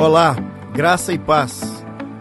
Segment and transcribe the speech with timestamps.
[0.00, 0.36] Olá,
[0.72, 1.60] graça e paz.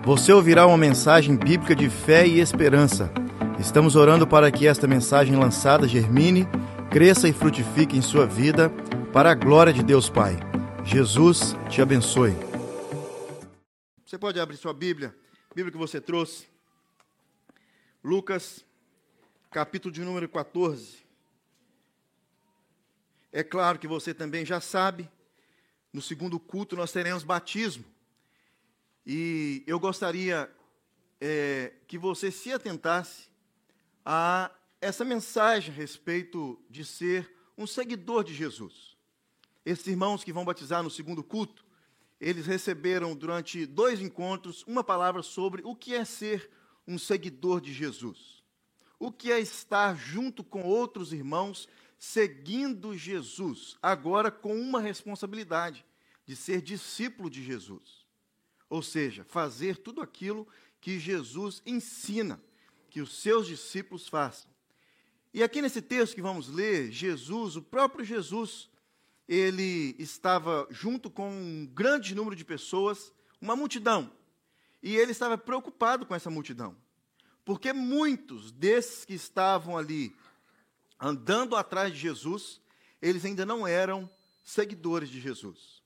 [0.04, 3.14] Você ouvirá uma mensagem bíblica de fé e esperança.
[3.59, 6.48] Estamos orando para que esta mensagem lançada germine,
[6.90, 8.71] cresça e frutifique em sua vida,
[9.13, 10.38] para a glória de Deus Pai.
[10.84, 12.34] Jesus te abençoe.
[14.04, 15.16] Você pode abrir sua Bíblia,
[15.54, 16.48] Bíblia que você trouxe.
[18.04, 18.66] Lucas,
[19.52, 20.98] capítulo de número 14.
[23.32, 25.07] É claro que você também já sabe
[25.98, 27.84] no segundo culto nós teremos batismo.
[29.03, 30.48] E eu gostaria
[31.20, 33.31] é, que você se atentasse
[34.05, 38.95] a essa mensagem a respeito de ser um seguidor de Jesus.
[39.66, 41.66] Esses irmãos que vão batizar no segundo culto,
[42.21, 46.48] eles receberam durante dois encontros uma palavra sobre o que é ser
[46.88, 48.43] um seguidor de Jesus.
[48.99, 55.87] O que é estar junto com outros irmãos seguindo Jesus, agora com uma responsabilidade
[56.27, 58.05] de ser discípulo de Jesus.
[58.70, 60.46] Ou seja, fazer tudo aquilo
[60.82, 62.40] que Jesus ensina
[62.90, 64.50] que os seus discípulos façam.
[65.34, 68.70] E aqui nesse texto que vamos ler, Jesus, o próprio Jesus,
[69.28, 74.12] ele estava junto com um grande número de pessoas, uma multidão.
[74.82, 76.76] E ele estava preocupado com essa multidão.
[77.46, 80.14] Porque muitos desses que estavam ali
[81.00, 82.60] andando atrás de Jesus,
[83.02, 84.10] eles ainda não eram
[84.44, 85.77] seguidores de Jesus.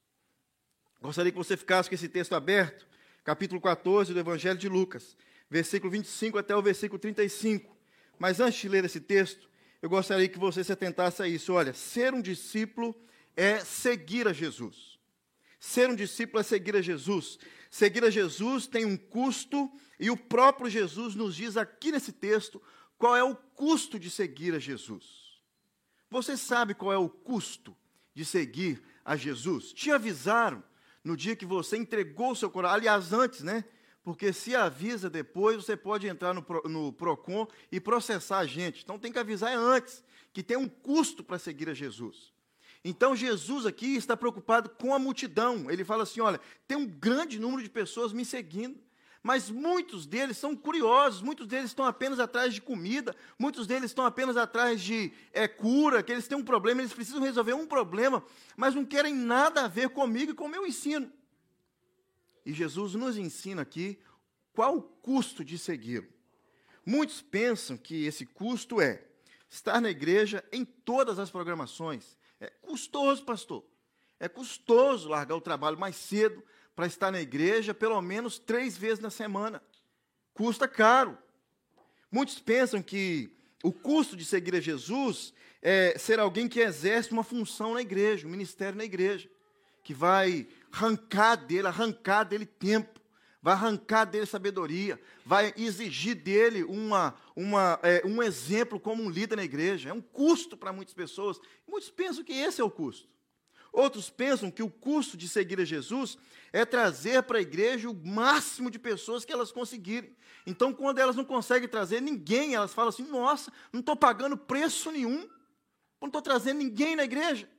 [1.01, 2.87] Gostaria que você ficasse com esse texto aberto,
[3.23, 5.17] capítulo 14 do Evangelho de Lucas,
[5.49, 7.75] versículo 25 até o versículo 35.
[8.19, 9.49] Mas antes de ler esse texto,
[9.81, 11.53] eu gostaria que você se atentasse a isso.
[11.53, 12.95] Olha, ser um discípulo
[13.35, 14.99] é seguir a Jesus.
[15.59, 17.39] Ser um discípulo é seguir a Jesus.
[17.71, 22.61] Seguir a Jesus tem um custo, e o próprio Jesus nos diz aqui nesse texto
[22.99, 25.41] qual é o custo de seguir a Jesus?
[26.11, 27.75] Você sabe qual é o custo
[28.13, 29.73] de seguir a Jesus?
[29.73, 30.63] Te avisaram
[31.03, 33.63] no dia que você entregou o seu coração, aliás, antes, né?
[34.03, 38.83] Porque se avisa depois, você pode entrar no, no PROCON e processar a gente.
[38.83, 40.03] Então tem que avisar antes,
[40.33, 42.33] que tem um custo para seguir a Jesus.
[42.83, 45.69] Então Jesus aqui está preocupado com a multidão.
[45.69, 48.79] Ele fala assim: olha, tem um grande número de pessoas me seguindo.
[49.23, 54.03] Mas muitos deles são curiosos, muitos deles estão apenas atrás de comida, muitos deles estão
[54.03, 58.23] apenas atrás de é, cura, que eles têm um problema, eles precisam resolver um problema,
[58.57, 61.11] mas não querem nada a ver comigo e com o meu ensino.
[62.43, 63.99] E Jesus nos ensina aqui
[64.53, 66.07] qual o custo de segui-lo.
[66.83, 69.03] Muitos pensam que esse custo é
[69.47, 72.17] estar na igreja em todas as programações.
[72.39, 73.63] É custoso, pastor.
[74.19, 76.43] É custoso largar o trabalho mais cedo,
[76.81, 79.61] para estar na igreja pelo menos três vezes na semana.
[80.33, 81.15] Custa caro.
[82.11, 83.29] Muitos pensam que
[83.63, 85.31] o custo de seguir a Jesus
[85.61, 89.29] é ser alguém que exerce uma função na igreja, um ministério na igreja,
[89.83, 92.99] que vai arrancar dele, arrancar dele tempo,
[93.43, 99.35] vai arrancar dele sabedoria, vai exigir dele uma, uma, é, um exemplo como um líder
[99.35, 99.89] na igreja.
[99.89, 101.39] É um custo para muitas pessoas.
[101.67, 103.07] Muitos pensam que esse é o custo.
[103.71, 106.17] Outros pensam que o custo de seguir a Jesus
[106.51, 110.15] é trazer para a igreja o máximo de pessoas que elas conseguirem.
[110.45, 114.91] Então, quando elas não conseguem trazer ninguém, elas falam assim: nossa, não estou pagando preço
[114.91, 115.29] nenhum,
[116.01, 117.49] não estou trazendo ninguém na igreja.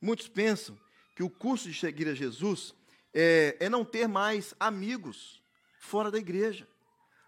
[0.00, 0.78] Muitos pensam
[1.14, 2.74] que o custo de seguir a Jesus
[3.12, 5.42] é, é não ter mais amigos
[5.78, 6.68] fora da igreja,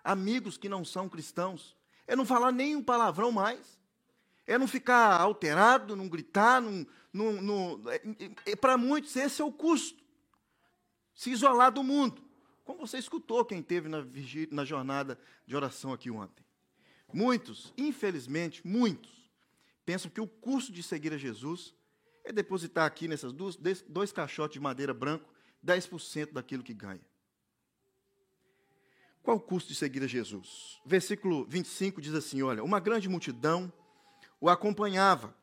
[0.04, 3.79] amigos que não são cristãos, é não falar nem um palavrão mais,
[4.50, 8.02] é não ficar alterado, não gritar, não, não, não é,
[8.46, 10.02] é, para muitos esse é o custo.
[11.14, 12.20] Se isolar do mundo.
[12.64, 14.04] Como você escutou quem teve na,
[14.50, 16.44] na jornada de oração aqui ontem.
[17.12, 19.30] Muitos, infelizmente, muitos,
[19.84, 21.74] pensam que o custo de seguir a Jesus
[22.24, 23.56] é depositar aqui nessas duas,
[23.88, 25.32] dois caixotes de madeira branco
[25.64, 27.04] 10% daquilo que ganha.
[29.22, 30.80] Qual o custo de seguir a Jesus?
[30.84, 33.72] Versículo 25 diz assim: Olha, uma grande multidão
[34.40, 35.34] o acompanhava.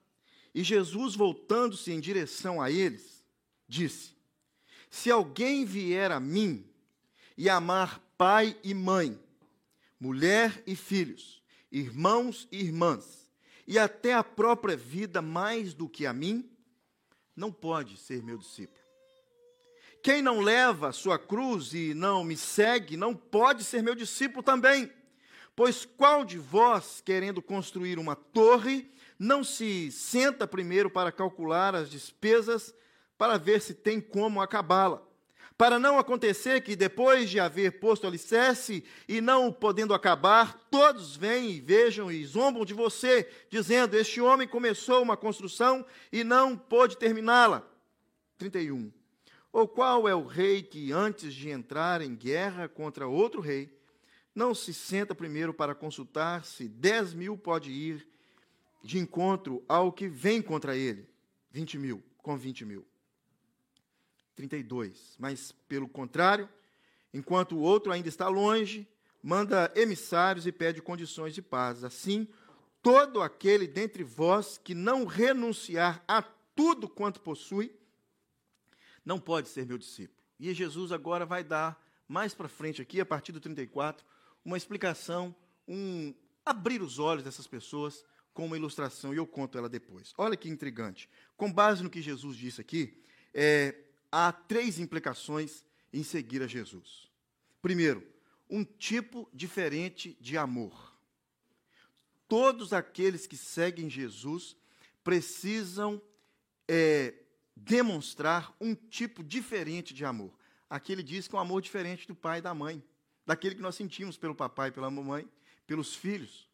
[0.54, 3.24] E Jesus, voltando-se em direção a eles,
[3.68, 4.16] disse:
[4.90, 6.66] Se alguém vier a mim
[7.38, 9.20] e amar pai e mãe,
[10.00, 13.30] mulher e filhos, irmãos e irmãs,
[13.68, 16.50] e até a própria vida mais do que a mim,
[17.36, 18.82] não pode ser meu discípulo.
[20.02, 24.42] Quem não leva a sua cruz e não me segue, não pode ser meu discípulo
[24.42, 24.92] também.
[25.58, 28.88] Pois qual de vós, querendo construir uma torre,
[29.18, 32.76] não se senta primeiro para calcular as despesas,
[33.18, 35.02] para ver se tem como acabá-la?
[35.58, 41.50] Para não acontecer que, depois de haver posto alicerce e não podendo acabar, todos vêm
[41.50, 46.98] e vejam e zombam de você, dizendo: Este homem começou uma construção e não pôde
[46.98, 47.68] terminá-la.
[48.38, 48.92] 31.
[49.52, 53.76] Ou qual é o rei que, antes de entrar em guerra contra outro rei,
[54.38, 58.08] não se senta primeiro para consultar se dez mil pode ir
[58.84, 61.10] de encontro ao que vem contra ele?
[61.50, 62.86] 20 mil, com 20 mil.
[64.36, 65.16] 32.
[65.18, 66.48] Mas, pelo contrário,
[67.12, 68.88] enquanto o outro ainda está longe,
[69.24, 71.84] manda emissários e pede condições de paz.
[71.84, 72.28] Assim,
[72.84, 77.76] todo aquele dentre vós que não renunciar a tudo quanto possui,
[79.04, 80.22] não pode ser meu discípulo.
[80.40, 84.06] E Jesus agora vai dar, mais para frente aqui, a partir do 34,
[84.48, 85.36] uma explicação,
[85.68, 86.16] um
[86.46, 90.14] abrir os olhos dessas pessoas com uma ilustração, e eu conto ela depois.
[90.18, 91.10] Olha que intrigante.
[91.36, 92.98] Com base no que Jesus disse aqui,
[93.34, 93.76] é,
[94.10, 97.12] há três implicações em seguir a Jesus.
[97.62, 98.08] Primeiro,
[98.50, 100.96] um tipo diferente de amor.
[102.26, 104.56] Todos aqueles que seguem Jesus
[105.04, 106.02] precisam
[106.70, 107.14] é,
[107.54, 110.34] demonstrar um tipo diferente de amor.
[110.70, 112.82] Aqui ele diz que é um amor diferente do pai e da mãe,
[113.28, 115.30] daquele que nós sentimos pelo papai pela mamãe,
[115.68, 116.50] pelos filhos.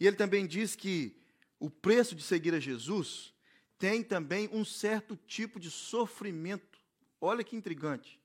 [0.00, 1.16] E ele também diz que
[1.60, 3.32] o preço de seguir a Jesus
[3.78, 6.78] tem também um certo tipo de sofrimento.
[7.20, 8.20] Olha que intrigante.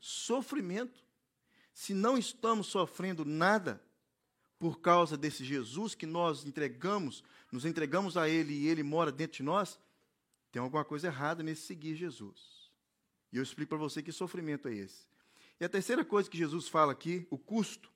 [0.00, 1.04] Sofrimento.
[1.74, 3.82] Se não estamos sofrendo nada
[4.58, 7.22] por causa desse Jesus que nós entregamos,
[7.52, 9.78] nos entregamos a Ele e Ele mora dentro de nós,
[10.50, 12.70] tem alguma coisa errada nesse seguir Jesus.
[13.30, 15.06] E eu explico para você que sofrimento é esse.
[15.60, 17.90] E a terceira coisa que Jesus fala aqui, o custo,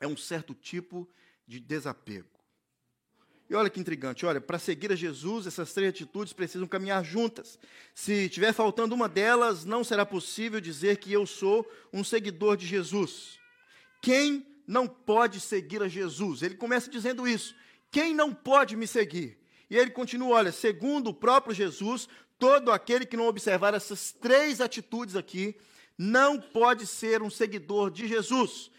[0.00, 1.08] é um certo tipo
[1.46, 2.28] de desapego.
[3.48, 7.58] E olha que intrigante, olha, para seguir a Jesus, essas três atitudes precisam caminhar juntas.
[7.94, 12.66] Se tiver faltando uma delas, não será possível dizer que eu sou um seguidor de
[12.66, 13.38] Jesus.
[14.02, 16.42] Quem não pode seguir a Jesus?
[16.42, 17.54] Ele começa dizendo isso.
[17.90, 19.38] Quem não pode me seguir?
[19.70, 22.08] E ele continua, olha, segundo o próprio Jesus,
[22.38, 25.56] todo aquele que não observar essas três atitudes aqui,
[25.98, 28.70] não pode ser um seguidor de Jesus.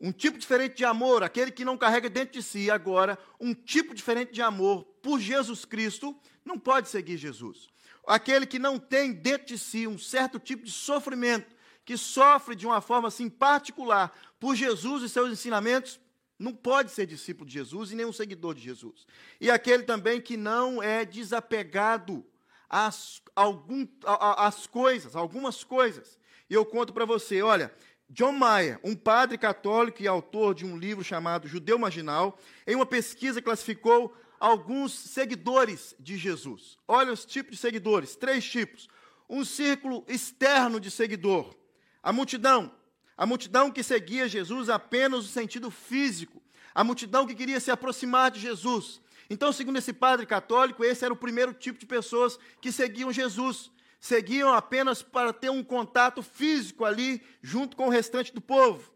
[0.00, 3.94] Um tipo diferente de amor, aquele que não carrega dentro de si agora um tipo
[3.94, 7.68] diferente de amor por Jesus Cristo, não pode seguir Jesus.
[8.06, 11.54] Aquele que não tem dentro de si um certo tipo de sofrimento,
[11.84, 16.00] que sofre de uma forma assim particular por Jesus e seus ensinamentos,
[16.38, 19.06] não pode ser discípulo de Jesus e nem um seguidor de Jesus.
[19.40, 22.26] E aquele também que não é desapegado
[22.68, 26.18] às, algum, às coisas, algumas coisas.
[26.52, 27.72] E eu conto para você, olha,
[28.10, 32.84] John Mayer, um padre católico e autor de um livro chamado Judeu Marginal, em uma
[32.84, 36.76] pesquisa classificou alguns seguidores de Jesus.
[36.86, 38.86] Olha os tipos de seguidores, três tipos.
[39.30, 41.56] Um círculo externo de seguidor,
[42.02, 42.70] a multidão,
[43.16, 46.42] a multidão que seguia Jesus apenas no sentido físico,
[46.74, 49.00] a multidão que queria se aproximar de Jesus.
[49.30, 53.70] Então, segundo esse padre católico, esse era o primeiro tipo de pessoas que seguiam Jesus
[54.02, 58.92] seguiam apenas para ter um contato físico ali, junto com o restante do povo.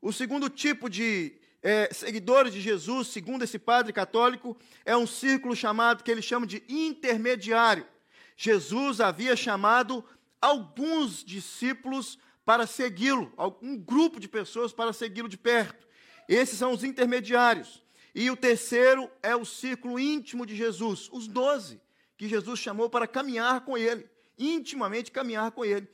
[0.00, 5.54] O segundo tipo de é, seguidores de Jesus, segundo esse padre católico, é um círculo
[5.54, 7.86] chamado, que ele chama de intermediário.
[8.34, 10.02] Jesus havia chamado
[10.40, 13.30] alguns discípulos para segui-lo,
[13.60, 15.86] um grupo de pessoas para segui-lo de perto.
[16.26, 17.84] Esses são os intermediários.
[18.14, 21.78] E o terceiro é o círculo íntimo de Jesus, os doze,
[22.16, 25.88] que Jesus chamou para caminhar com ele intimamente caminhar com ele.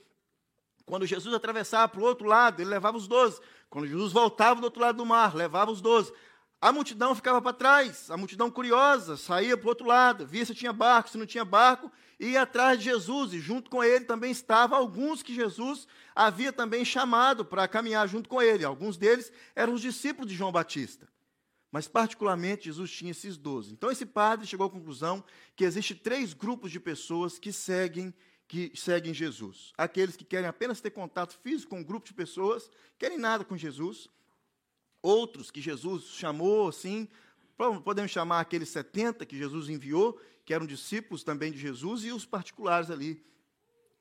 [0.85, 3.41] Quando Jesus atravessava para o outro lado, ele levava os doze.
[3.71, 6.13] Quando Jesus voltava do outro lado do mar, levava os doze.
[6.61, 10.55] A multidão ficava para trás, a multidão curiosa, saía para o outro lado, via se
[10.55, 11.91] tinha barco, se não tinha barco,
[12.21, 16.85] ia atrás de Jesus, e junto com ele também estavam alguns que Jesus havia também
[16.85, 18.65] chamado para caminhar junto com ele.
[18.65, 21.09] Alguns deles eram os discípulos de João Batista.
[21.73, 23.73] Mas, particularmente, Jesus tinha esses doze.
[23.73, 25.25] Então, esse padre chegou à conclusão
[25.57, 28.15] que existe três grupos de pessoas que seguem
[28.53, 29.73] que seguem Jesus.
[29.79, 33.57] Aqueles que querem apenas ter contato físico com um grupo de pessoas, querem nada com
[33.57, 34.11] Jesus.
[35.01, 37.09] Outros que Jesus chamou, assim,
[37.83, 42.27] podemos chamar aqueles 70 que Jesus enviou, que eram discípulos também de Jesus, e os
[42.27, 43.25] particulares ali,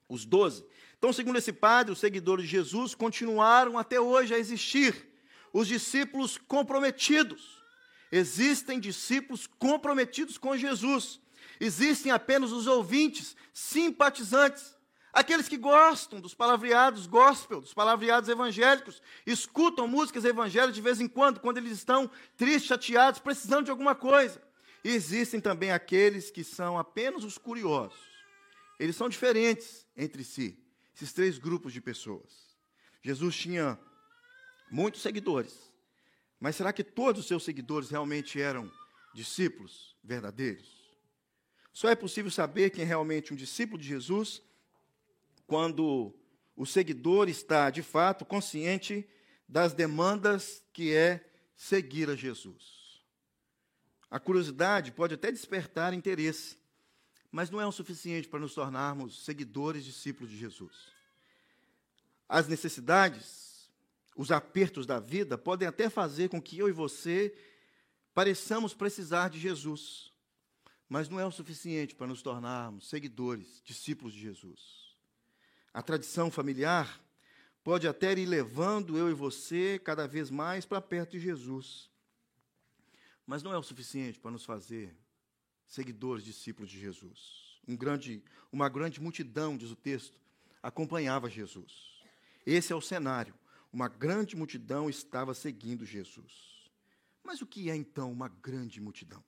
[0.10, 0.66] os 12.
[0.98, 5.14] Então, segundo esse padre, os seguidores de Jesus continuaram até hoje a existir.
[5.54, 7.64] Os discípulos comprometidos.
[8.12, 11.22] Existem discípulos comprometidos com Jesus
[11.64, 14.76] Existem apenas os ouvintes, simpatizantes,
[15.14, 21.08] aqueles que gostam dos palavreados gospel, dos palavreados evangélicos, escutam músicas evangélicas de vez em
[21.08, 24.42] quando, quando eles estão tristes, chateados, precisando de alguma coisa.
[24.84, 28.00] E existem também aqueles que são apenas os curiosos.
[28.80, 30.58] Eles são diferentes entre si,
[30.96, 32.58] esses três grupos de pessoas.
[33.04, 33.78] Jesus tinha
[34.72, 35.56] muitos seguidores,
[36.40, 38.72] mas será que todos os seus seguidores realmente eram
[39.14, 40.81] discípulos verdadeiros?
[41.74, 44.42] Só é possível saber quem é realmente um discípulo de Jesus
[45.48, 46.14] quando
[46.56, 49.08] o seguidor está, de fato, consciente
[49.48, 53.04] das demandas que é seguir a Jesus.
[54.10, 56.58] A curiosidade pode até despertar interesse,
[57.32, 60.92] mas não é o suficiente para nos tornarmos seguidores, discípulos de Jesus.
[62.28, 63.70] As necessidades,
[64.16, 67.34] os apertos da vida podem até fazer com que eu e você
[68.14, 70.11] pareçamos precisar de Jesus,
[70.92, 74.94] mas não é o suficiente para nos tornarmos seguidores, discípulos de Jesus.
[75.74, 77.02] A tradição familiar
[77.64, 81.90] pode até ir levando eu e você cada vez mais para perto de Jesus,
[83.26, 84.94] mas não é o suficiente para nos fazer
[85.66, 87.58] seguidores, discípulos de Jesus.
[87.66, 88.22] Um grande,
[88.52, 90.20] uma grande multidão, diz o texto,
[90.62, 92.04] acompanhava Jesus.
[92.46, 93.34] Esse é o cenário.
[93.72, 96.70] Uma grande multidão estava seguindo Jesus.
[97.24, 99.24] Mas o que é então uma grande multidão?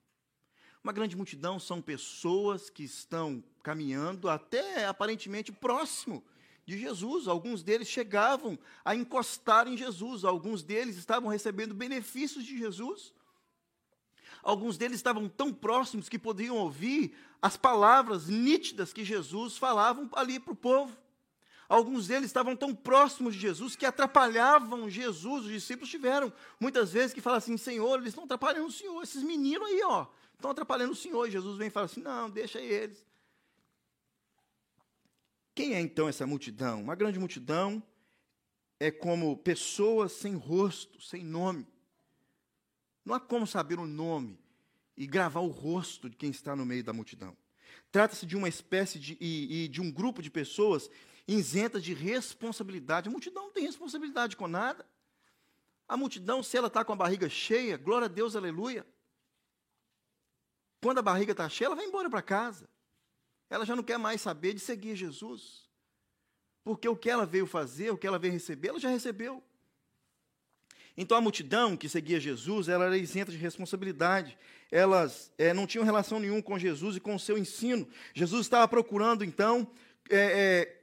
[0.84, 6.22] Uma grande multidão são pessoas que estão caminhando até aparentemente próximo
[6.66, 7.28] de Jesus.
[7.28, 13.14] Alguns deles chegavam a encostar em Jesus, alguns deles estavam recebendo benefícios de Jesus.
[14.42, 20.38] Alguns deles estavam tão próximos que podiam ouvir as palavras nítidas que Jesus falavam ali
[20.38, 20.98] para o povo.
[21.70, 25.46] Alguns deles estavam tão próximos de Jesus que atrapalhavam Jesus.
[25.46, 29.02] Os discípulos tiveram muitas vezes que falam assim: Senhor, eles estão atrapalhando o Senhor.
[29.02, 30.08] Esses meninos aí, ó,
[30.44, 31.30] estão atrapalhando o Senhor.
[31.30, 33.06] Jesus vem e fala assim: Não, deixa eles.
[35.56, 36.82] Quem é então essa multidão?
[36.82, 37.82] Uma grande multidão
[38.80, 41.66] é como pessoas sem rosto, sem nome.
[43.06, 44.40] Não há como saber o nome
[44.98, 47.38] e gravar o rosto de quem está no meio da multidão.
[47.92, 50.90] Trata-se de uma espécie de, e, e de um grupo de pessoas
[51.28, 53.08] isentas de responsabilidade.
[53.08, 54.86] A multidão não tem responsabilidade com nada.
[55.88, 58.86] A multidão, se ela está com a barriga cheia, glória a Deus, aleluia.
[60.84, 62.68] Quando a barriga está cheia, ela vai embora para casa.
[63.50, 65.64] Ela já não quer mais saber de seguir Jesus.
[66.62, 69.42] Porque o que ela veio fazer, o que ela veio receber, ela já recebeu.
[70.98, 74.38] Então a multidão que seguia Jesus, ela era isenta de responsabilidade.
[74.70, 77.88] Elas é, não tinham relação nenhuma com Jesus e com o seu ensino.
[78.14, 79.66] Jesus estava procurando, então,
[80.10, 80.83] é, é,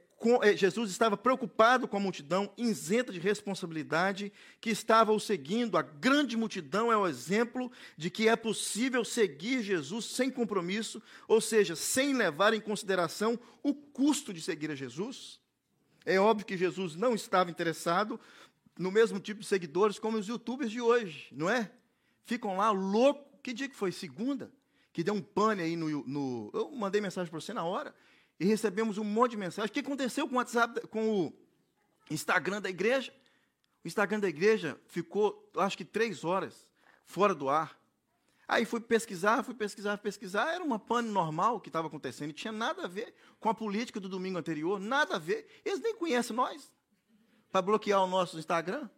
[0.55, 5.77] Jesus estava preocupado com a multidão, isenta de responsabilidade, que estava o seguindo.
[5.77, 11.41] A grande multidão é o exemplo de que é possível seguir Jesus sem compromisso, ou
[11.41, 15.39] seja, sem levar em consideração o custo de seguir a Jesus.
[16.05, 18.19] É óbvio que Jesus não estava interessado
[18.77, 21.71] no mesmo tipo de seguidores como os youtubers de hoje, não é?
[22.25, 23.39] Ficam lá louco.
[23.41, 23.91] Que dia que foi?
[23.91, 24.51] Segunda?
[24.93, 26.05] Que deu um pane aí no.
[26.07, 27.93] no eu mandei mensagem para você na hora
[28.41, 29.69] e recebemos um monte de mensagem.
[29.69, 31.33] O que aconteceu com o WhatsApp, com o
[32.09, 33.13] Instagram da igreja?
[33.85, 36.67] O Instagram da igreja ficou, acho que três horas
[37.05, 37.79] fora do ar.
[38.47, 40.55] Aí fui pesquisar, fui pesquisar, pesquisar.
[40.55, 42.31] Era uma pane normal que estava acontecendo.
[42.31, 45.47] E tinha nada a ver com a política do domingo anterior, nada a ver.
[45.63, 46.73] Eles nem conhecem nós
[47.51, 48.89] para bloquear o nosso Instagram?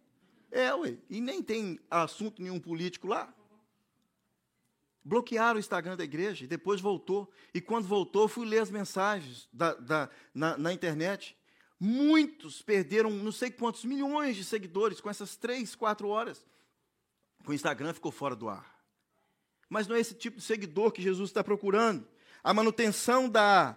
[0.50, 0.96] É, ué.
[1.10, 3.30] E nem tem assunto nenhum político lá.
[5.04, 7.30] Bloquearam o Instagram da igreja e depois voltou.
[7.52, 11.36] E quando voltou, fui ler as mensagens da, da, na, na internet.
[11.78, 16.46] Muitos perderam não sei quantos milhões de seguidores com essas três, quatro horas.
[17.46, 18.74] O Instagram ficou fora do ar.
[19.68, 22.08] Mas não é esse tipo de seguidor que Jesus está procurando.
[22.42, 23.76] A manutenção da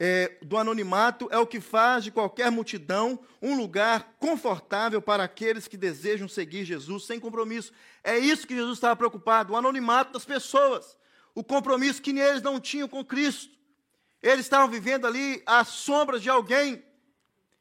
[0.00, 5.66] é, do anonimato é o que faz de qualquer multidão um lugar confortável para aqueles
[5.66, 7.72] que desejam seguir Jesus sem compromisso.
[8.04, 10.96] É isso que Jesus estava preocupado: o anonimato das pessoas,
[11.34, 13.58] o compromisso que eles não tinham com Cristo.
[14.22, 16.84] Eles estavam vivendo ali às sombras de alguém.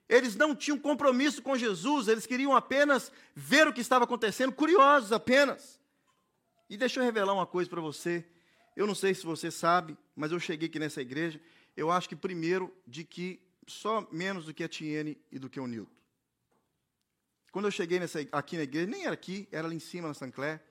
[0.10, 5.12] Eles não tinham compromisso com Jesus, eles queriam apenas ver o que estava acontecendo, curiosos
[5.12, 5.80] apenas.
[6.70, 8.26] E deixa eu revelar uma coisa para você.
[8.76, 11.42] Eu não sei se você sabe, mas eu cheguei aqui nessa igreja
[11.78, 15.60] eu acho que primeiro de que só menos do que a Tiene e do que
[15.60, 15.96] o Nilton.
[17.52, 20.14] Quando eu cheguei nessa, aqui na igreja, nem era aqui, era ali em cima na
[20.14, 20.62] Sancler.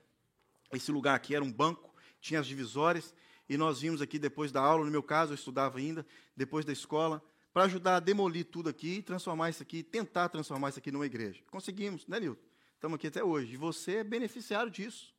[0.71, 3.15] Esse lugar aqui era um banco, tinha as divisórias,
[3.47, 6.73] e nós vimos aqui depois da aula, no meu caso eu estudava ainda, depois da
[6.73, 7.23] escola,
[7.53, 11.41] para ajudar a demolir tudo aqui, transformar isso aqui, tentar transformar isso aqui numa igreja.
[11.49, 12.41] Conseguimos, né, Nilton?
[12.75, 13.53] Estamos aqui até hoje.
[13.53, 15.15] E você é beneficiário disso.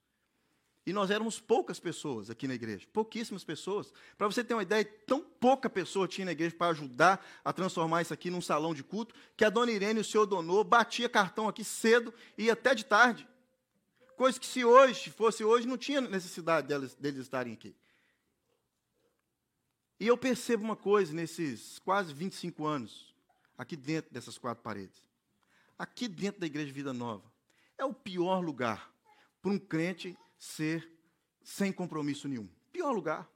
[0.89, 3.93] E nós éramos poucas pessoas aqui na igreja, pouquíssimas pessoas.
[4.17, 8.01] Para você ter uma ideia, tão pouca pessoa tinha na igreja para ajudar a transformar
[8.01, 11.07] isso aqui num salão de culto, que a dona Irene e o senhor Donô batia
[11.07, 13.29] cartão aqui cedo e até de tarde.
[14.17, 17.77] Coisa que se hoje, fosse hoje, não tinha necessidade deles, deles estarem aqui.
[20.01, 23.15] E eu percebo uma coisa nesses quase 25 anos,
[23.59, 25.03] aqui dentro dessas quatro paredes.
[25.79, 27.31] Aqui dentro da Igreja Vida Nova,
[27.77, 28.91] é o pior lugar
[29.43, 30.91] para um crente ser
[31.43, 32.49] sem compromisso nenhum.
[32.73, 33.29] Pior lugar.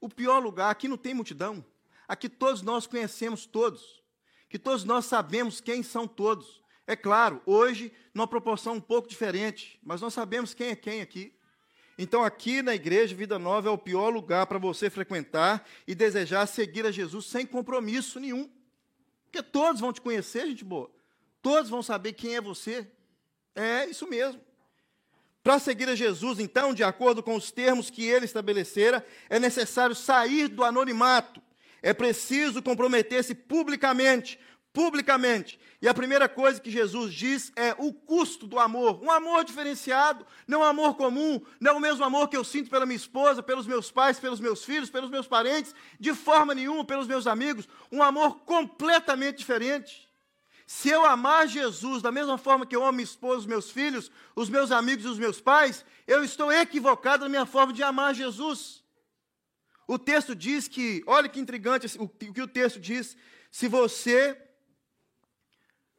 [0.00, 1.64] O pior lugar, aqui não tem multidão.
[2.08, 4.02] Aqui todos nós conhecemos todos.
[4.48, 6.60] que todos nós sabemos quem são todos.
[6.84, 11.38] É claro, hoje, numa proporção um pouco diferente, mas nós sabemos quem é quem aqui.
[11.96, 16.46] Então, aqui na igreja Vida Nova é o pior lugar para você frequentar e desejar
[16.46, 18.50] seguir a Jesus sem compromisso nenhum.
[19.24, 20.90] Porque todos vão te conhecer, gente boa.
[21.40, 22.90] Todos vão saber quem é você.
[23.54, 24.40] É isso mesmo.
[25.42, 29.94] Para seguir a Jesus, então, de acordo com os termos que ele estabelecera, é necessário
[29.94, 31.40] sair do anonimato.
[31.82, 34.38] É preciso comprometer-se publicamente,
[34.70, 35.58] publicamente.
[35.80, 39.02] E a primeira coisa que Jesus diz é o custo do amor.
[39.02, 42.84] Um amor diferenciado, não um amor comum, não o mesmo amor que eu sinto pela
[42.84, 47.06] minha esposa, pelos meus pais, pelos meus filhos, pelos meus parentes, de forma nenhuma, pelos
[47.06, 47.66] meus amigos.
[47.90, 50.09] Um amor completamente diferente.
[50.72, 54.08] Se eu amar Jesus da mesma forma que eu amo minha esposa, os meus filhos,
[54.36, 58.14] os meus amigos e os meus pais, eu estou equivocado na minha forma de amar
[58.14, 58.84] Jesus.
[59.84, 63.16] O texto diz que, olha que intrigante o que o texto diz,
[63.50, 64.40] se você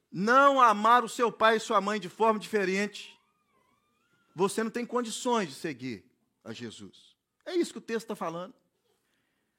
[0.09, 3.19] não amar o seu pai e sua mãe de forma diferente,
[4.33, 6.05] você não tem condições de seguir
[6.45, 7.13] a Jesus.
[7.45, 8.53] É isso que o texto está falando.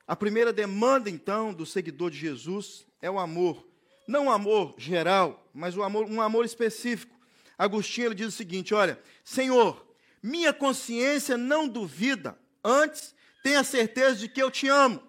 [0.07, 3.72] A primeira demanda, então, do seguidor de Jesus é o amor.
[4.07, 7.15] Não um amor geral, mas um amor, um amor específico.
[7.57, 9.87] Agostinho ele diz o seguinte: olha, Senhor,
[10.23, 15.03] minha consciência não duvida, antes tenha certeza de que eu te amo.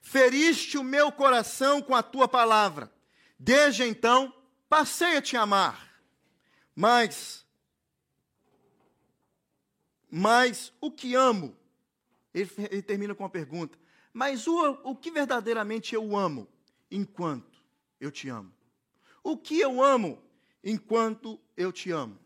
[0.00, 2.92] Feriste o meu coração com a tua palavra.
[3.38, 4.32] Desde então,
[4.68, 6.00] passei a te amar.
[6.74, 7.44] Mas,
[10.10, 11.56] mas o que amo?
[12.32, 13.78] Ele, ele termina com uma pergunta.
[14.12, 16.48] Mas o, o que verdadeiramente eu amo
[16.90, 17.55] enquanto
[18.00, 18.52] eu te amo?
[19.22, 20.22] O que eu amo
[20.62, 22.18] enquanto eu te amo?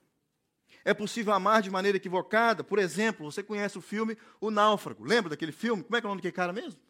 [0.85, 2.65] É possível amar de maneira equivocada?
[2.65, 5.05] Por exemplo, você conhece o filme O Náufrago.
[5.05, 5.83] Lembra daquele filme?
[5.83, 6.81] Como é que é o nome daquele cara mesmo?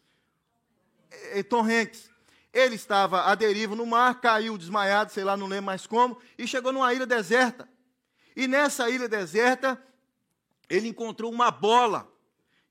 [1.09, 2.09] É, é Tom Hanks.
[2.53, 6.45] Ele estava à deriva no mar, caiu desmaiado, sei lá, não lembro mais como, e
[6.45, 7.67] chegou numa ilha deserta.
[8.35, 9.81] E nessa ilha deserta,
[10.69, 12.10] ele encontrou uma bola.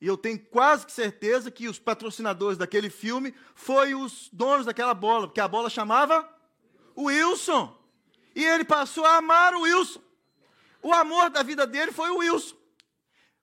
[0.01, 4.95] E eu tenho quase que certeza que os patrocinadores daquele filme foi os donos daquela
[4.95, 6.27] bola, porque a bola chamava
[6.97, 7.77] Wilson.
[8.35, 10.01] E ele passou a amar o Wilson.
[10.83, 12.57] O amor da vida dele foi o Wilson.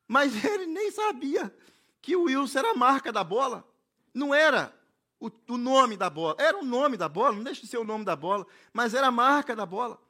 [0.08, 1.56] Mas ele nem sabia
[2.02, 3.68] que o Wilson era a marca da bola.
[4.12, 4.74] Não era
[5.20, 6.36] o, o, nome da bola.
[6.40, 9.08] Era o nome da bola, não deixa de ser o nome da bola, mas era
[9.08, 10.02] a marca da bola.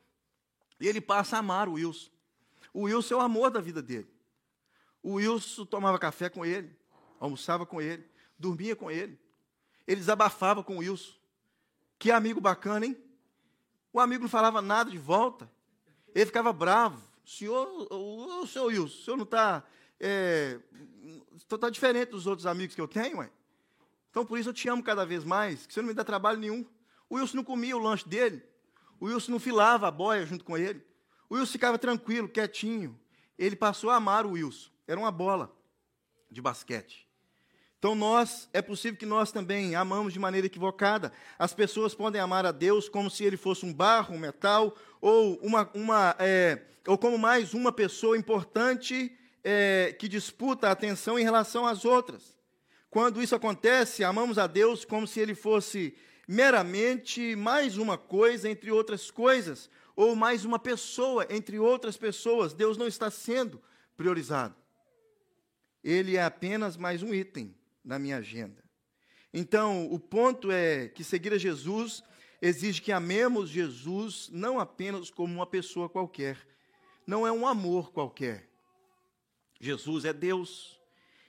[0.79, 2.09] E ele passa a amar o Wilson.
[2.73, 4.07] O Wilson é o amor da vida dele.
[5.07, 6.69] O Wilson tomava café com ele,
[7.17, 8.05] almoçava com ele,
[8.37, 9.17] dormia com ele.
[9.87, 11.13] Ele desabafava com o Wilson.
[11.97, 12.97] Que amigo bacana, hein?
[13.93, 15.49] O amigo não falava nada de volta.
[16.13, 17.01] Ele ficava bravo.
[17.25, 19.63] Senhor, o, o senhor Wilson, o senhor não está.
[19.97, 20.59] É,
[21.37, 23.31] está diferente dos outros amigos que eu tenho, ué?
[24.09, 26.37] Então por isso eu te amo cada vez mais, que você não me dá trabalho
[26.37, 26.65] nenhum.
[27.09, 28.43] O Wilson não comia o lanche dele.
[28.99, 30.85] O Wilson não filava a boia junto com ele.
[31.29, 32.99] O Wilson ficava tranquilo, quietinho.
[33.39, 34.75] Ele passou a amar o Wilson.
[34.87, 35.51] Era uma bola
[36.31, 37.07] de basquete.
[37.79, 41.11] Então nós, é possível que nós também amamos de maneira equivocada.
[41.37, 45.37] As pessoas podem amar a Deus como se ele fosse um barro, um metal, ou,
[45.43, 51.23] uma, uma, é, ou como mais uma pessoa importante é, que disputa a atenção em
[51.23, 52.35] relação às outras.
[52.89, 55.95] Quando isso acontece, amamos a Deus como se ele fosse
[56.27, 62.53] meramente mais uma coisa entre outras coisas, ou mais uma pessoa entre outras pessoas.
[62.53, 63.61] Deus não está sendo
[63.95, 64.55] priorizado.
[65.87, 68.61] Ele é apenas mais um item na minha agenda.
[69.33, 72.03] Então, o ponto é que seguir a Jesus
[72.41, 76.45] exige que amemos Jesus não apenas como uma pessoa qualquer,
[77.07, 78.51] não é um amor qualquer.
[79.61, 80.77] Jesus é Deus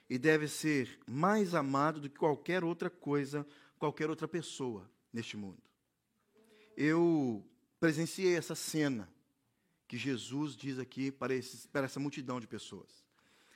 [0.09, 5.63] e deve ser mais amado do que qualquer outra coisa, qualquer outra pessoa neste mundo.
[6.75, 9.09] Eu presenciei essa cena
[9.87, 13.07] que Jesus diz aqui para, esses, para essa multidão de pessoas.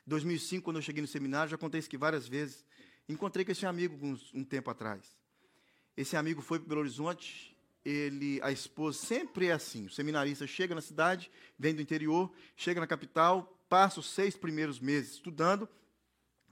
[0.06, 2.66] Em 2005, quando eu cheguei no seminário, já contei isso aqui várias vezes.
[3.08, 5.16] Encontrei com esse amigo uns, um tempo atrás.
[5.96, 9.86] Esse amigo foi para Belo Horizonte, ele, a esposa sempre é assim.
[9.86, 14.80] O seminarista chega na cidade, vem do interior, chega na capital, passa os seis primeiros
[14.80, 15.68] meses estudando,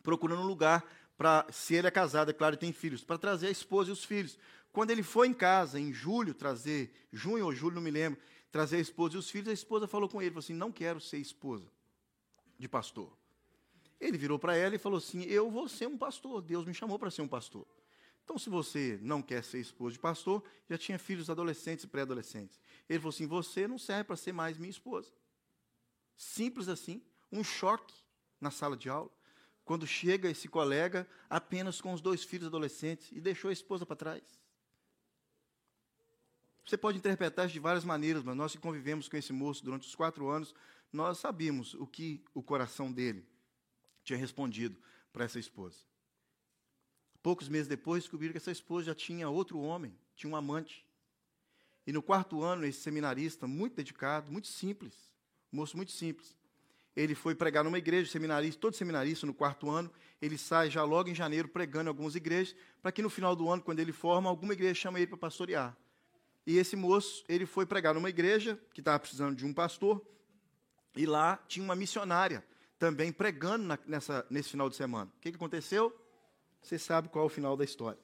[0.04, 0.86] procurando um lugar
[1.18, 4.04] para, se ele é casado, é claro, tem filhos, para trazer a esposa e os
[4.04, 4.38] filhos.
[4.72, 8.20] Quando ele foi em casa, em julho, trazer, junho ou julho, não me lembro,
[8.52, 11.00] trazer a esposa e os filhos, a esposa falou com ele, falou assim, não quero
[11.00, 11.66] ser esposa
[12.58, 13.21] de pastor.
[14.02, 16.98] Ele virou para ela e falou assim, eu vou ser um pastor, Deus me chamou
[16.98, 17.68] para ser um pastor.
[18.24, 22.60] Então, se você não quer ser esposa de pastor, já tinha filhos adolescentes e pré-adolescentes.
[22.90, 25.12] Ele falou assim, você não serve para ser mais minha esposa.
[26.18, 27.94] Simples assim, um choque
[28.40, 29.12] na sala de aula
[29.64, 33.96] quando chega esse colega apenas com os dois filhos adolescentes e deixou a esposa para
[33.96, 34.24] trás.
[36.66, 39.88] Você pode interpretar isso de várias maneiras, mas nós que convivemos com esse moço durante
[39.88, 40.56] os quatro anos,
[40.92, 43.31] nós sabíamos o que o coração dele
[44.04, 44.78] tinha respondido
[45.12, 45.78] para essa esposa.
[47.22, 50.86] Poucos meses depois, descobriram que essa esposa já tinha outro homem, tinha um amante.
[51.86, 54.96] E no quarto ano, esse seminarista, muito dedicado, muito simples,
[55.52, 56.36] moço muito simples,
[56.96, 59.90] ele foi pregar numa igreja, seminarista, todo seminarista no quarto ano,
[60.22, 63.50] ele sai já logo em janeiro pregando em algumas igrejas, para que no final do
[63.50, 65.76] ano, quando ele forma, alguma igreja chama ele para pastorear.
[66.46, 70.06] E esse moço, ele foi pregar numa igreja que estava precisando de um pastor,
[70.96, 72.44] e lá tinha uma missionária
[72.82, 75.06] também pregando na, nessa, nesse final de semana.
[75.06, 75.96] O que, que aconteceu?
[76.63, 78.00] Você sabe qual é o final da história.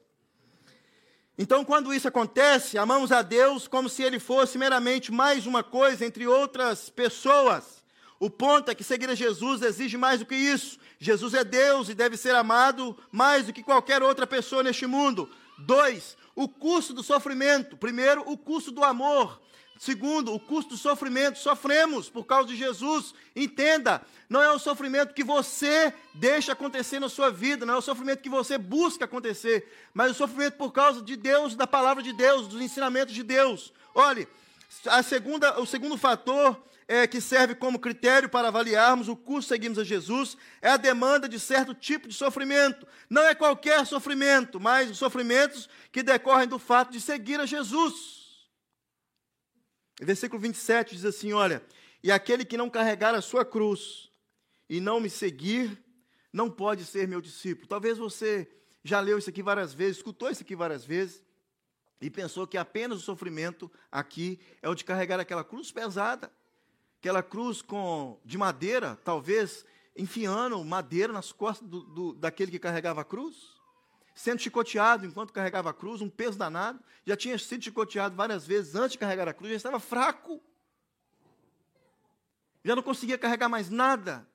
[1.35, 6.05] Então, quando isso acontece, amamos a Deus como se Ele fosse meramente mais uma coisa
[6.05, 7.83] entre outras pessoas.
[8.19, 10.77] O ponto é que seguir a Jesus exige mais do que isso.
[10.99, 15.27] Jesus é Deus e deve ser amado mais do que qualquer outra pessoa neste mundo.
[15.57, 17.75] Dois, o custo do sofrimento.
[17.75, 19.41] Primeiro, o custo do amor.
[19.79, 21.39] Segundo, o custo do sofrimento.
[21.39, 23.13] Sofremos por causa de Jesus.
[23.35, 27.81] Entenda, não é o sofrimento que você deixa acontecer na sua vida, não é o
[27.81, 32.13] sofrimento que você busca acontecer, mas o sofrimento por causa de Deus, da palavra de
[32.13, 33.71] Deus, dos ensinamentos de Deus.
[33.93, 34.27] Olhe,
[34.85, 39.77] a segunda, o segundo fator é, que serve como critério para avaliarmos o curso seguimos
[39.77, 42.87] a Jesus é a demanda de certo tipo de sofrimento.
[43.09, 48.16] Não é qualquer sofrimento, mas os sofrimentos que decorrem do fato de seguir a Jesus.
[49.99, 51.63] Versículo 27 diz assim: Olha,
[52.03, 54.11] e aquele que não carregar a sua cruz
[54.69, 55.83] e não me seguir,
[56.31, 57.67] não pode ser meu discípulo.
[57.67, 58.47] Talvez você
[58.83, 61.23] já leu isso aqui várias vezes, escutou isso aqui várias vezes,
[61.99, 66.31] e pensou que apenas o sofrimento aqui é o de carregar aquela cruz pesada,
[66.99, 73.01] aquela cruz com, de madeira, talvez enfiando madeira nas costas do, do, daquele que carregava
[73.01, 73.56] a cruz
[74.17, 76.83] sendo chicoteado enquanto carregava a cruz, um peso danado.
[77.05, 80.41] Já tinha sido chicoteado várias vezes antes de carregar a cruz, já estava fraco.
[82.63, 84.27] Já não conseguia carregar mais nada.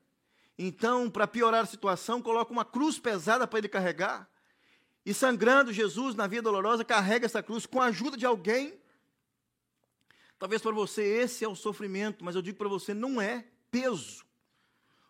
[0.56, 4.30] Então, para piorar a situação, coloca uma cruz pesada para ele carregar.
[5.04, 8.80] E sangrando, Jesus, na via dolorosa, carrega essa cruz com a ajuda de alguém.
[10.38, 14.24] Talvez para você esse é o sofrimento, mas eu digo para você, não é peso.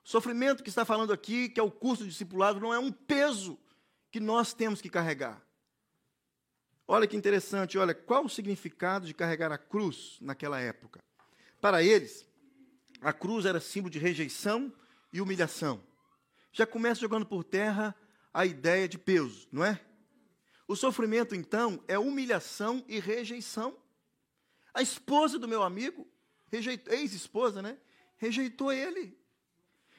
[0.03, 2.91] O sofrimento que está falando aqui, que é o curso do discipulado, não é um
[2.91, 3.59] peso
[4.13, 5.43] que nós temos que carregar.
[6.87, 11.03] Olha que interessante, olha, qual o significado de carregar a cruz naquela época?
[11.63, 12.29] Para eles,
[13.01, 14.71] a cruz era símbolo de rejeição
[15.13, 15.83] e humilhação.
[16.53, 17.97] Já começa jogando por terra
[18.35, 19.81] a ideia de peso, não é?
[20.69, 23.75] O sofrimento, então, é humilhação e rejeição.
[24.75, 26.07] A esposa do meu amigo,
[26.51, 27.79] ex-esposa, né?
[28.19, 29.19] Rejeitou ele.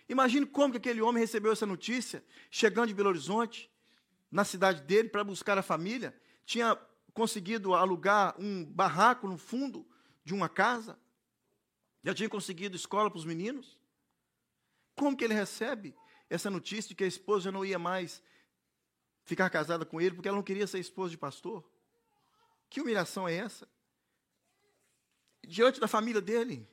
[0.08, 3.73] Imagine como que aquele homem recebeu essa notícia, chegando de Belo Horizonte,
[4.34, 6.12] na cidade dele para buscar a família,
[6.44, 6.76] tinha
[7.14, 9.88] conseguido alugar um barraco no fundo
[10.26, 10.98] de uma casa,
[12.04, 13.78] já tinha conseguido escola para os meninos.
[14.96, 15.96] Como que ele recebe
[16.28, 18.24] essa notícia de que a esposa já não ia mais
[19.24, 21.64] ficar casada com ele porque ela não queria ser esposa de pastor?
[22.72, 23.70] Que humilhação é essa?
[25.48, 26.68] Diante da família dele.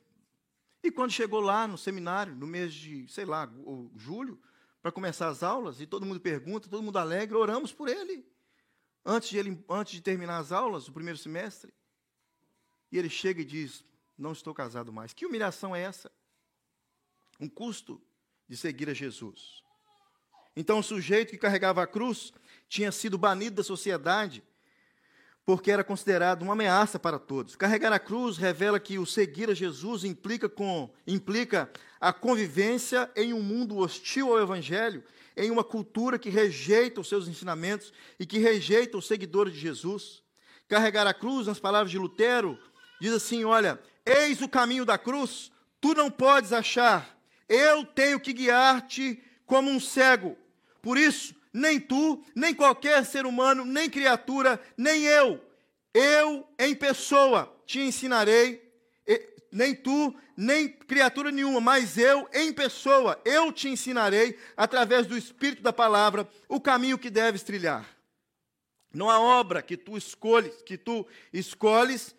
[0.83, 3.53] E quando chegou lá no seminário, no mês de, sei lá,
[3.97, 4.41] julho,
[4.83, 8.27] para começar as aulas, e todo mundo pergunta, todo mundo alegre, oramos por ele.
[9.05, 11.73] Antes de, ele, antes de terminar as aulas, o primeiro semestre.
[12.93, 13.85] E ele chega e diz:
[14.17, 15.13] Não estou casado mais.
[15.13, 16.11] Que humilhação é essa?
[17.39, 18.01] Um custo
[18.49, 19.63] de seguir a Jesus.
[20.57, 22.33] Então, o sujeito que carregava a cruz
[22.69, 24.43] tinha sido banido da sociedade
[25.45, 27.57] porque era considerado uma ameaça para todos.
[27.57, 33.33] Carregar a cruz revela que o seguir a Jesus implica, com, implica a convivência em
[33.33, 35.03] um mundo hostil ao Evangelho,
[35.37, 40.23] em uma cultura que rejeita os seus ensinamentos e que rejeita os seguidores de Jesus.
[40.69, 42.59] Carregar a cruz, nas palavras de Lutero,
[43.01, 45.51] diz assim: Olha, eis o caminho da cruz,
[45.81, 50.37] tu não podes achar, eu tenho que guiar-te como um cego.
[50.81, 55.41] Por isso, nem tu, nem qualquer ser humano, nem criatura, nem eu.
[55.93, 58.71] Eu, em pessoa, te ensinarei,
[59.53, 65.63] nem tu, nem criatura nenhuma, mas eu, em pessoa, eu te ensinarei, através do Espírito
[65.63, 67.87] da palavra, o caminho que deves trilhar.
[68.93, 72.15] Não há obra que tu escolhes, que tu escolhes,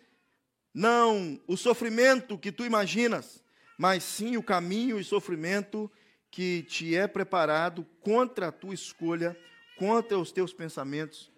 [0.74, 3.42] não o sofrimento que tu imaginas,
[3.78, 5.90] mas sim o caminho e sofrimento
[6.32, 9.38] que te é preparado contra a tua escolha,
[9.76, 11.30] contra os teus pensamentos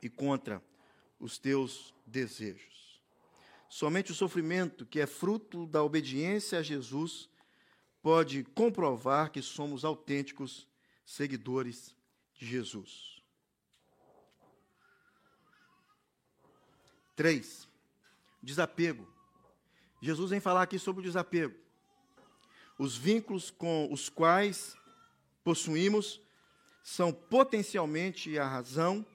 [0.00, 0.62] e contra
[1.18, 3.02] os teus desejos.
[3.68, 7.28] Somente o sofrimento, que é fruto da obediência a Jesus,
[8.00, 10.68] pode comprovar que somos autênticos
[11.04, 11.96] seguidores
[12.34, 13.20] de Jesus.
[17.16, 17.68] Três.
[18.40, 19.12] Desapego.
[20.00, 21.61] Jesus vem falar aqui sobre o desapego.
[22.78, 24.76] Os vínculos com os quais
[25.44, 26.20] possuímos
[26.82, 29.06] são potencialmente a razão,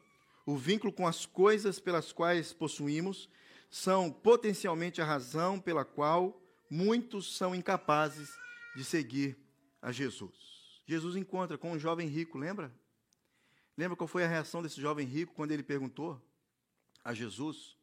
[0.45, 3.29] o vínculo com as coisas pelas quais possuímos
[3.69, 8.29] são potencialmente a razão pela qual muitos são incapazes
[8.75, 9.37] de seguir
[9.81, 10.81] a Jesus.
[10.85, 12.73] Jesus encontra com um jovem rico, lembra?
[13.77, 16.21] Lembra qual foi a reação desse jovem rico quando ele perguntou
[17.03, 17.77] a Jesus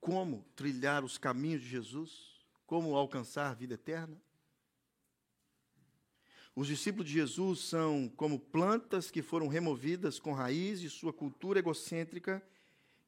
[0.00, 2.38] como trilhar os caminhos de Jesus?
[2.66, 4.20] Como alcançar a vida eterna?
[6.58, 11.60] Os discípulos de Jesus são como plantas que foram removidas com raiz de sua cultura
[11.60, 12.42] egocêntrica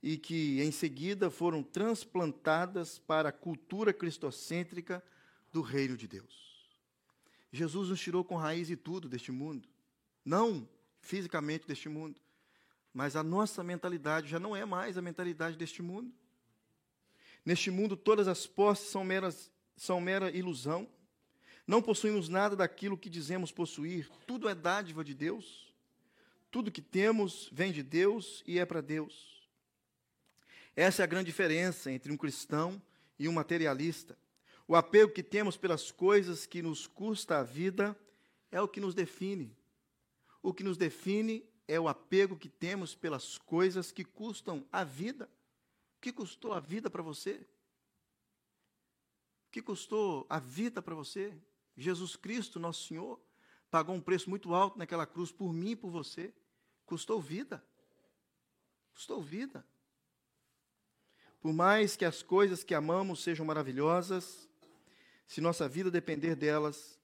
[0.01, 5.03] e que, em seguida, foram transplantadas para a cultura cristocêntrica
[5.51, 6.71] do reino de Deus.
[7.53, 9.69] Jesus nos tirou com raiz e tudo deste mundo.
[10.25, 10.69] Não
[11.01, 12.21] fisicamente deste mundo,
[12.95, 16.15] mas a nossa mentalidade já não é mais a mentalidade deste mundo.
[17.45, 20.89] Neste mundo, todas as posses são, meras, são mera ilusão.
[21.71, 25.73] Não possuímos nada daquilo que dizemos possuir, tudo é dádiva de Deus.
[26.51, 29.49] Tudo que temos vem de Deus e é para Deus.
[30.75, 32.83] Essa é a grande diferença entre um cristão
[33.17, 34.19] e um materialista.
[34.67, 37.97] O apego que temos pelas coisas que nos custa a vida
[38.51, 39.57] é o que nos define.
[40.43, 45.31] O que nos define é o apego que temos pelas coisas que custam a vida.
[45.99, 47.35] O que custou a vida para você?
[49.47, 51.33] O que custou a vida para você?
[51.81, 53.19] Jesus Cristo, nosso Senhor,
[53.71, 56.33] pagou um preço muito alto naquela cruz por mim e por você.
[56.85, 57.65] Custou vida.
[58.93, 59.65] Custou vida.
[61.41, 64.47] Por mais que as coisas que amamos sejam maravilhosas,
[65.27, 67.01] se nossa vida depender delas,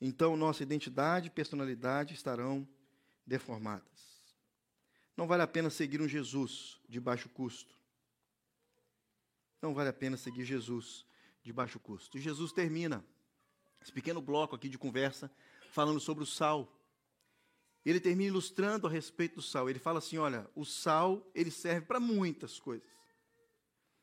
[0.00, 2.66] então nossa identidade e personalidade estarão
[3.24, 3.86] deformadas.
[5.16, 7.74] Não vale a pena seguir um Jesus de baixo custo.
[9.62, 11.06] Não vale a pena seguir Jesus
[11.42, 12.18] de baixo custo.
[12.18, 13.04] E Jesus termina
[13.86, 15.30] esse pequeno bloco aqui de conversa,
[15.70, 16.76] falando sobre o sal.
[17.84, 19.70] Ele termina ilustrando a respeito do sal.
[19.70, 22.88] Ele fala assim: olha, o sal ele serve para muitas coisas.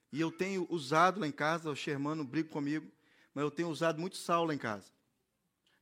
[0.09, 2.89] E eu tenho usado lá em casa, o Shermano briga comigo,
[3.33, 4.89] mas eu tenho usado muito sal lá em casa.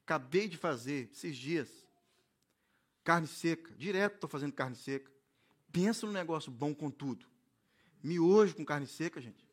[0.04, 1.70] Acabei de fazer esses dias
[3.04, 5.12] carne seca, direto estou fazendo carne seca.
[5.72, 7.28] Pensa num negócio bom com tudo.
[8.02, 9.48] Miojo com carne seca, gente.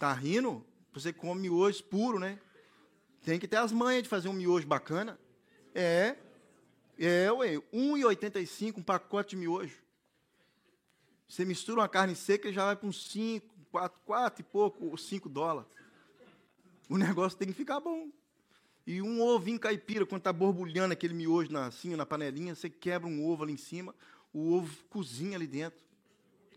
[0.00, 0.66] Tá rindo?
[0.92, 2.40] Você come miojo puro, né?
[3.22, 5.18] Tem que ter as manhas de fazer um miojo bacana.
[5.74, 6.16] É.
[6.98, 7.56] É, ué.
[7.72, 9.76] 1,85 um pacote de miojo.
[11.28, 14.96] Você mistura uma carne seca e já vai para uns 5, 4, 4 e pouco,
[14.96, 15.70] 5 dólares.
[16.88, 18.08] O negócio tem que ficar bom.
[18.86, 23.08] E um ovinho caipira, quando está borbulhando aquele miojo na, assim, na panelinha, você quebra
[23.08, 23.92] um ovo ali em cima,
[24.32, 25.84] o ovo cozinha ali dentro.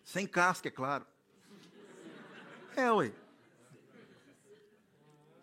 [0.04, 1.06] Sem casca, é claro.
[2.76, 3.12] É, ué.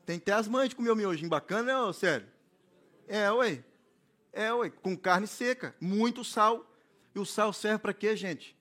[0.06, 2.28] Tem que ter as mães de comer o miojinho bacana, né, sério?
[3.08, 3.64] É, ué.
[4.32, 4.70] É, ué.
[4.70, 6.64] Com carne seca, muito sal.
[7.12, 8.56] E o sal serve para quê, gente?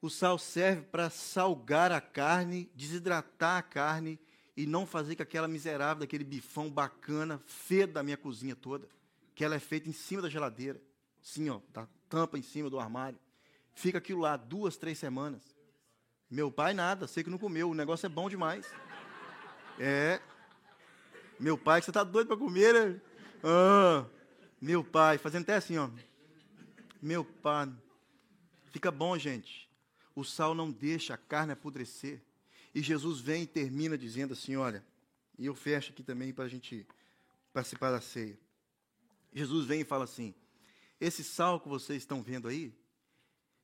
[0.00, 4.18] O sal serve para salgar a carne, desidratar a carne
[4.56, 8.88] e não fazer com aquela miserável, daquele bifão bacana, feio da minha cozinha toda,
[9.36, 10.82] que ela é feita em cima da geladeira.
[11.22, 13.18] Sim, ó, da tampa em cima do armário.
[13.72, 15.54] Fica aquilo lá duas, três semanas.
[16.28, 18.66] Meu pai nada, sei que não comeu, o negócio é bom demais.
[19.78, 20.20] É.
[21.38, 23.00] Meu pai, que você está doido para comer, né?
[23.42, 24.06] Ah,
[24.60, 25.90] meu pai, fazendo até assim, ó.
[27.00, 27.72] Meu pai.
[28.70, 29.68] Fica bom, gente.
[30.14, 32.22] O sal não deixa a carne apodrecer.
[32.74, 34.84] E Jesus vem e termina dizendo assim: olha,
[35.38, 36.86] e eu fecho aqui também para a gente
[37.52, 38.38] participar da ceia.
[39.32, 40.34] Jesus vem e fala assim:
[41.00, 42.72] esse sal que vocês estão vendo aí,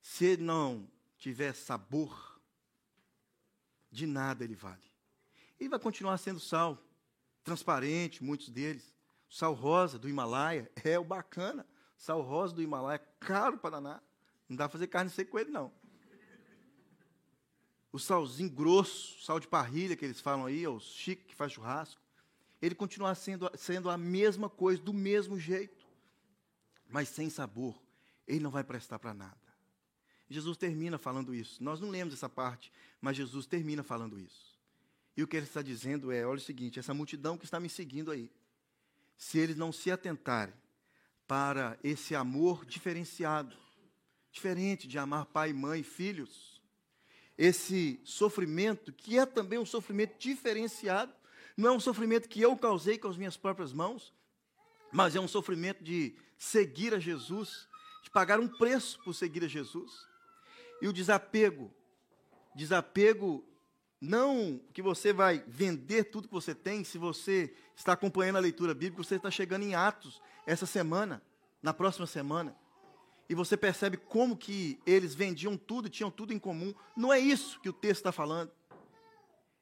[0.00, 2.40] se não tiver sabor,
[3.90, 4.87] de nada ele vale.
[5.58, 6.82] Ele vai continuar sendo sal,
[7.42, 8.94] transparente, muitos deles.
[9.28, 11.66] sal rosa do Himalaia é o bacana.
[11.96, 14.02] Sal rosa do Himalaia, caro para danar.
[14.48, 15.72] Não dá para fazer carne seca com ele, não.
[17.90, 22.00] O salzinho grosso, sal de parrilha que eles falam aí, o chique que faz churrasco,
[22.60, 25.86] ele continua sendo, sendo a mesma coisa, do mesmo jeito,
[26.88, 27.80] mas sem sabor.
[28.26, 29.36] Ele não vai prestar para nada.
[30.28, 31.62] Jesus termina falando isso.
[31.62, 34.57] Nós não lemos essa parte, mas Jesus termina falando isso.
[35.18, 37.68] E o que ele está dizendo é: olha o seguinte, essa multidão que está me
[37.68, 38.30] seguindo aí,
[39.16, 40.54] se eles não se atentarem
[41.26, 43.56] para esse amor diferenciado,
[44.30, 46.62] diferente de amar pai, mãe, filhos,
[47.36, 51.12] esse sofrimento, que é também um sofrimento diferenciado,
[51.56, 54.14] não é um sofrimento que eu causei com as minhas próprias mãos,
[54.92, 57.66] mas é um sofrimento de seguir a Jesus,
[58.04, 60.06] de pagar um preço por seguir a Jesus.
[60.80, 61.74] E o desapego
[62.54, 63.44] Desapego
[64.00, 68.74] não que você vai vender tudo que você tem, se você está acompanhando a leitura
[68.74, 71.22] bíblica, você está chegando em Atos essa semana,
[71.62, 72.56] na próxima semana.
[73.28, 76.72] E você percebe como que eles vendiam tudo, tinham tudo em comum.
[76.96, 78.50] Não é isso que o texto está falando.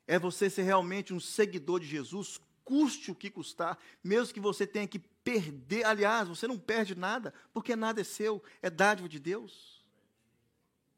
[0.06, 4.66] É você ser realmente um seguidor de Jesus, custe o que custar, mesmo que você
[4.66, 5.84] tenha que perder.
[5.84, 9.84] Aliás, você não perde nada, porque nada é seu, é dádiva de Deus.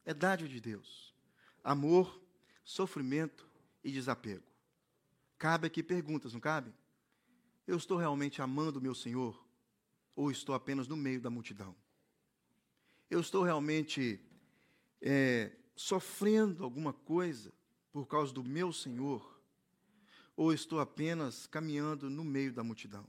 [0.04, 1.14] É dádiva de Deus.
[1.64, 2.20] Amor,
[2.68, 3.48] sofrimento
[3.82, 4.44] e desapego.
[5.38, 6.70] Cabe aqui perguntas, não cabe?
[7.66, 9.42] Eu estou realmente amando o meu Senhor?
[10.14, 11.74] Ou estou apenas no meio da multidão?
[13.08, 14.20] Eu estou realmente
[15.00, 17.54] é, sofrendo alguma coisa
[17.90, 19.40] por causa do meu Senhor?
[20.36, 23.06] Ou estou apenas caminhando no meio da multidão?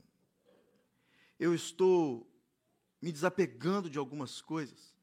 [1.38, 2.26] Eu estou
[3.00, 4.96] me desapegando de algumas coisas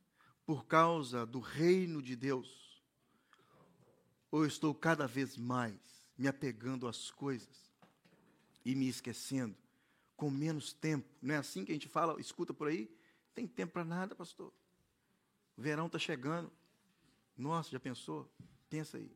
[0.47, 2.66] por causa do reino de Deus?
[4.31, 5.79] Ou estou cada vez mais
[6.17, 7.71] me apegando às coisas
[8.65, 9.55] e me esquecendo,
[10.15, 11.07] com menos tempo?
[11.21, 12.89] Não é assim que a gente fala, escuta por aí?
[13.33, 14.51] Tem tempo para nada, pastor.
[15.55, 16.51] O verão está chegando.
[17.37, 18.29] Nossa, já pensou?
[18.69, 19.15] Pensa aí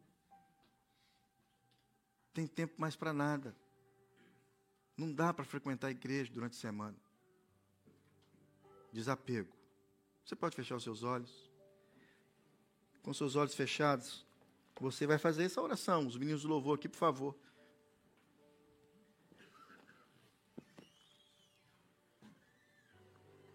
[2.34, 3.56] tem tempo mais para nada.
[4.96, 6.98] Não dá para frequentar a igreja durante a semana.
[8.92, 9.54] Desapego.
[10.24, 11.50] Você pode fechar os seus olhos.
[13.02, 14.26] Com seus olhos fechados,
[14.82, 16.08] você vai fazer essa oração.
[16.08, 17.36] Os meninos do louvor aqui, por favor.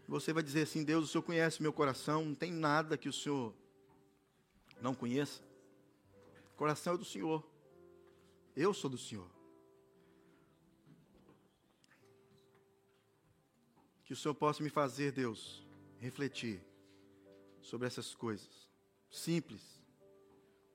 [0.06, 3.12] Você vai dizer assim: Deus, o Senhor conhece meu coração, não tem nada que o
[3.12, 3.52] Senhor
[4.80, 5.42] não conheça.
[6.54, 7.44] O coração é do Senhor.
[8.54, 9.28] Eu sou do Senhor.
[14.04, 15.66] Que o Senhor possa me fazer, Deus,
[15.98, 16.62] refletir
[17.60, 18.68] sobre essas coisas.
[19.10, 19.75] Simples.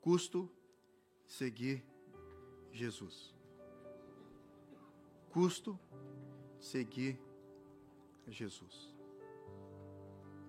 [0.02, 0.50] Custo
[1.24, 1.82] seguir
[2.72, 3.32] Jesus.
[5.30, 5.78] Custo
[6.60, 7.18] seguir
[8.26, 8.92] Jesus.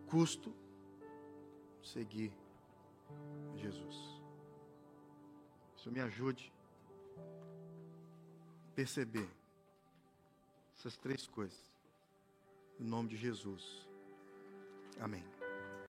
[0.08, 0.52] Custo
[1.84, 2.34] seguir
[3.56, 4.22] Jesus.
[5.78, 6.52] Isso me ajude
[8.76, 9.30] perceber
[10.76, 11.72] essas três coisas.
[12.80, 13.88] Em nome de Jesus.
[15.00, 15.24] Amém.